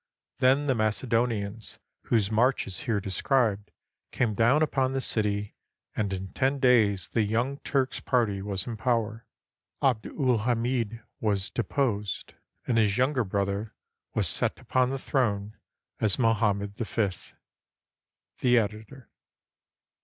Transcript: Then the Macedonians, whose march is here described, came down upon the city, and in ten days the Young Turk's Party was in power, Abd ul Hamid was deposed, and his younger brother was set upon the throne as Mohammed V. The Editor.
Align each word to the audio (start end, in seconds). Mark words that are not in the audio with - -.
Then 0.39 0.65
the 0.65 0.73
Macedonians, 0.73 1.77
whose 2.05 2.31
march 2.31 2.65
is 2.65 2.79
here 2.79 2.99
described, 2.99 3.69
came 4.11 4.33
down 4.33 4.63
upon 4.63 4.93
the 4.93 4.99
city, 4.99 5.53
and 5.95 6.11
in 6.11 6.29
ten 6.33 6.57
days 6.57 7.09
the 7.09 7.21
Young 7.21 7.59
Turk's 7.59 7.99
Party 7.99 8.41
was 8.41 8.65
in 8.65 8.77
power, 8.77 9.27
Abd 9.79 10.07
ul 10.07 10.39
Hamid 10.39 11.03
was 11.19 11.51
deposed, 11.51 12.33
and 12.65 12.79
his 12.79 12.97
younger 12.97 13.23
brother 13.23 13.75
was 14.15 14.27
set 14.27 14.59
upon 14.59 14.89
the 14.89 14.97
throne 14.97 15.55
as 15.99 16.17
Mohammed 16.17 16.75
V. 16.77 17.09
The 18.39 18.57
Editor. 18.57 19.11